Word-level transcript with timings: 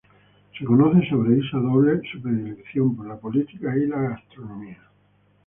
Se 0.57 0.65
conoce 0.65 1.07
sobre 1.07 1.37
Isa 1.37 1.59
Dobles 1.59 2.01
su 2.11 2.19
predilección 2.23 2.95
por 2.95 3.05
la 3.05 3.19
política 3.19 3.77
y 3.77 3.85
la 3.85 3.99
gastronomía. 4.01 4.79